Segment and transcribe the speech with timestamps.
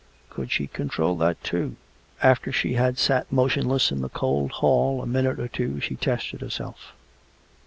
[0.31, 1.75] Could she control that too.f*
[2.25, 6.41] After she had sat motionless in the cold hall a minute or two, she tested
[6.41, 6.93] herself.